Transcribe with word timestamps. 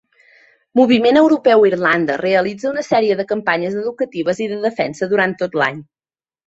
Moviment 0.79 1.19
Europeu 1.21 1.65
Irlanda 1.71 2.17
realitza 2.23 2.69
una 2.73 2.87
sèrie 2.89 3.21
de 3.21 3.29
campanyes 3.35 3.79
educatives 3.85 4.43
i 4.47 4.53
de 4.57 4.63
defensa 4.69 5.13
durant 5.15 5.43
tot 5.45 5.63
l'any. 5.65 5.83